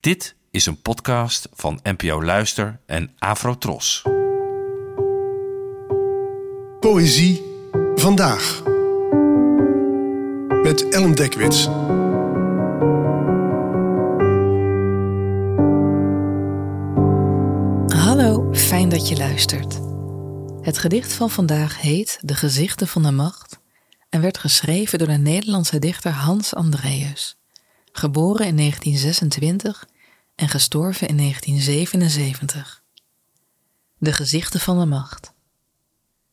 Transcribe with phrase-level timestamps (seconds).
[0.00, 4.02] Dit is een podcast van NPO Luister en Afrotros.
[6.80, 7.42] Poëzie
[7.94, 8.62] vandaag.
[10.62, 11.64] Met Ellen Dekwits.
[17.96, 19.80] Hallo, fijn dat je luistert.
[20.60, 23.60] Het gedicht van vandaag heet De Gezichten van de Macht
[24.08, 27.36] en werd geschreven door de Nederlandse dichter Hans Andreas,
[27.92, 29.88] geboren in 1926
[30.40, 32.82] en gestorven in 1977.
[33.98, 35.32] De gezichten van de macht.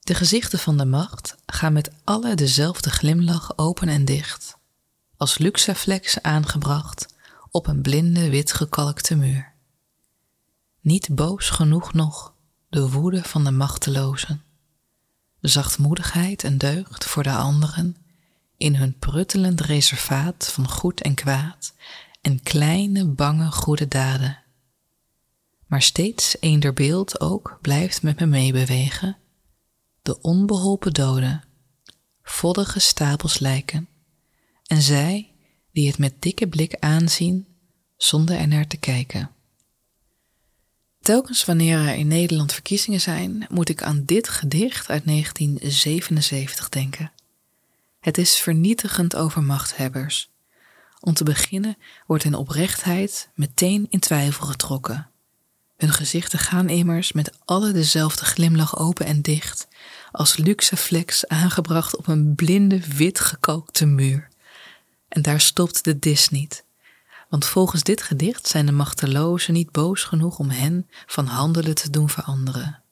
[0.00, 4.56] De gezichten van de macht gaan met alle dezelfde glimlach open en dicht,
[5.16, 7.14] als luxaflex aangebracht
[7.50, 9.52] op een blinde wit gekalkte muur.
[10.80, 12.34] Niet boos genoeg nog
[12.68, 14.42] de woede van de machtelozen,
[15.40, 17.96] zachtmoedigheid en deugd voor de anderen
[18.56, 21.72] in hun pruttelend reservaat van goed en kwaad
[22.28, 24.42] en kleine bange goede daden.
[25.66, 29.16] Maar steeds eender beeld ook blijft met me meebewegen.
[30.02, 31.44] De onbeholpen doden,
[32.22, 33.88] voddige stapels lijken,
[34.66, 35.34] en zij
[35.72, 37.46] die het met dikke blik aanzien
[37.96, 39.30] zonder er naar te kijken.
[41.00, 47.12] Telkens wanneer er in Nederland verkiezingen zijn, moet ik aan dit gedicht uit 1977 denken.
[48.00, 50.30] Het is vernietigend over machthebbers.
[51.00, 55.10] Om te beginnen wordt hun oprechtheid meteen in twijfel getrokken.
[55.76, 59.68] Hun gezichten gaan immers met alle dezelfde glimlach open en dicht,
[60.10, 64.28] als luxe flex aangebracht op een blinde wit gekalkte muur.
[65.08, 66.64] En daar stopt de dis niet.
[67.28, 71.90] Want volgens dit gedicht zijn de machtelozen niet boos genoeg om hen van handelen te
[71.90, 72.82] doen veranderen,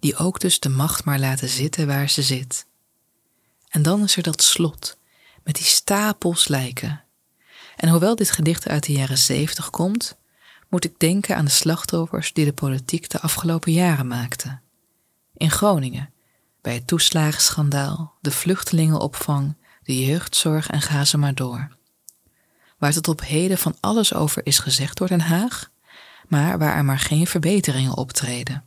[0.00, 2.66] die ook dus de macht maar laten zitten waar ze zit.
[3.68, 4.96] En dan is er dat slot,
[5.44, 7.04] met die stapels lijken.
[7.76, 10.16] En hoewel dit gedicht uit de jaren zeventig komt,
[10.68, 14.62] moet ik denken aan de slachtoffers die de politiek de afgelopen jaren maakten.
[15.36, 16.10] In Groningen,
[16.60, 21.76] bij het toeslagenschandaal, de vluchtelingenopvang, de jeugdzorg en ga ze maar door.
[22.78, 25.70] Waar tot op heden van alles over is gezegd door Den Haag,
[26.28, 28.64] maar waar er maar geen verbeteringen optreden.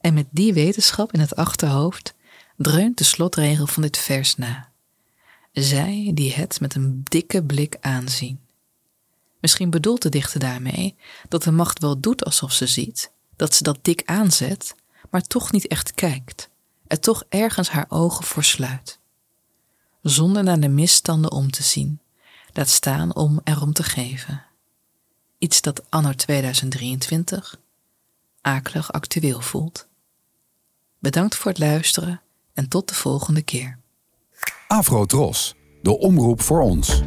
[0.00, 2.14] En met die wetenschap in het achterhoofd
[2.56, 4.68] dreunt de slotregel van dit vers na.
[5.62, 8.40] Zij die het met een dikke blik aanzien.
[9.40, 10.96] Misschien bedoelt de dichter daarmee
[11.28, 14.74] dat de macht wel doet alsof ze ziet, dat ze dat dik aanzet,
[15.10, 16.48] maar toch niet echt kijkt,
[16.86, 18.98] er toch ergens haar ogen voor sluit.
[20.02, 22.00] Zonder naar de misstanden om te zien,
[22.52, 24.44] laat staan om erom te geven.
[25.38, 27.60] Iets dat anno 2023
[28.40, 29.86] akelig actueel voelt.
[30.98, 32.20] Bedankt voor het luisteren
[32.54, 33.77] en tot de volgende keer.
[34.70, 37.02] Afro Tros, de omroep voor ons.